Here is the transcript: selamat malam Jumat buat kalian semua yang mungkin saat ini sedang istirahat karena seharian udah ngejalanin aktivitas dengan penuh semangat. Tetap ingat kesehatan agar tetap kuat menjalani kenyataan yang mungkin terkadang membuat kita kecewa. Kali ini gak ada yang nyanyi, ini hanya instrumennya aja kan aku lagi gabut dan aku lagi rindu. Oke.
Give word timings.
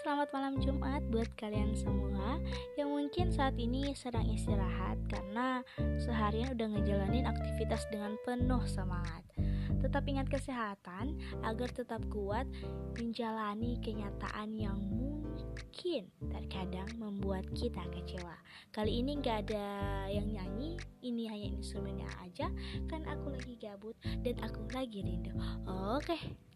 selamat 0.00 0.32
malam 0.32 0.54
Jumat 0.64 1.04
buat 1.12 1.28
kalian 1.36 1.76
semua 1.76 2.40
yang 2.80 2.88
mungkin 2.88 3.28
saat 3.28 3.52
ini 3.60 3.92
sedang 3.92 4.24
istirahat 4.32 4.96
karena 5.12 5.60
seharian 6.00 6.56
udah 6.56 6.72
ngejalanin 6.72 7.28
aktivitas 7.28 7.84
dengan 7.92 8.16
penuh 8.24 8.64
semangat. 8.64 9.20
Tetap 9.76 10.08
ingat 10.08 10.32
kesehatan 10.32 11.20
agar 11.44 11.68
tetap 11.68 12.00
kuat 12.08 12.48
menjalani 12.96 13.76
kenyataan 13.84 14.56
yang 14.56 14.80
mungkin 14.80 16.08
terkadang 16.32 16.88
membuat 16.96 17.44
kita 17.52 17.84
kecewa. 17.92 18.40
Kali 18.72 19.04
ini 19.04 19.20
gak 19.20 19.52
ada 19.52 19.68
yang 20.08 20.32
nyanyi, 20.32 20.80
ini 21.04 21.28
hanya 21.28 21.48
instrumennya 21.60 22.08
aja 22.24 22.48
kan 22.88 23.04
aku 23.04 23.36
lagi 23.36 23.52
gabut 23.60 24.00
dan 24.24 24.40
aku 24.40 24.64
lagi 24.72 25.04
rindu. 25.04 25.36
Oke. 25.68 26.48